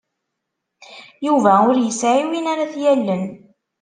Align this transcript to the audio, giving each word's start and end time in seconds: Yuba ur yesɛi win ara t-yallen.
Yuba 1.27 1.53
ur 1.69 1.77
yesɛi 1.79 2.23
win 2.29 2.45
ara 2.53 2.71
t-yallen. 2.73 3.23